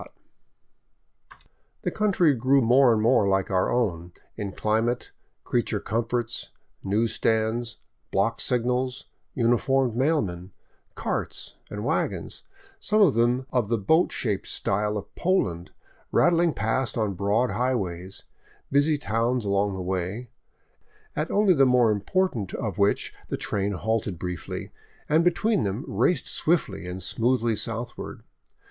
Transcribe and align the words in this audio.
609 1.83 1.83
VAGABONDING 1.83 1.83
DOWN 1.83 1.83
THE 1.83 1.83
ANDES 1.83 1.83
The 1.83 1.91
country 1.91 2.33
grew 2.33 2.61
more 2.67 2.91
and 2.93 3.01
more 3.03 3.27
like 3.27 3.51
our 3.51 3.71
own, 3.71 4.13
in 4.35 4.51
climate, 4.53 5.11
creature 5.43 5.79
comforts, 5.79 6.49
news 6.83 7.13
stands, 7.13 7.77
block 8.09 8.39
signals, 8.41 9.05
uniformed 9.35 9.93
mailmen, 9.95 10.53
carts 10.95 11.53
and 11.69 11.85
wagons, 11.85 12.41
some 12.79 12.99
of 12.99 13.13
them 13.13 13.45
of 13.51 13.69
the 13.69 13.77
boat 13.77 14.11
shaped 14.11 14.47
style 14.47 14.97
of 14.97 15.13
Poland, 15.13 15.69
rattling 16.11 16.55
past 16.55 16.97
on 16.97 17.13
broad 17.13 17.51
highways, 17.51 18.23
busy 18.71 18.97
towns 18.97 19.45
along 19.45 19.75
the 19.75 19.83
way, 19.83 20.29
at 21.15 21.29
only 21.29 21.53
the 21.53 21.67
more 21.67 21.91
im 21.91 22.01
portant 22.01 22.55
of 22.55 22.79
which 22.79 23.13
the 23.29 23.37
train 23.37 23.73
halted 23.73 24.17
briefly, 24.17 24.71
and 25.07 25.23
between 25.23 25.61
them 25.61 25.85
raced 25.87 26.27
swiftly 26.27 26.87
and 26.87 27.03
smoothly 27.03 27.55
southward. 27.55 28.23